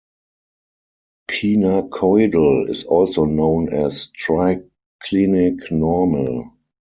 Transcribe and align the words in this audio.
Pinacoidal 1.29 2.67
is 2.71 2.85
also 2.85 3.25
known 3.25 3.71
as 3.71 4.11
triclinic 4.19 5.69
normal. 5.71 6.53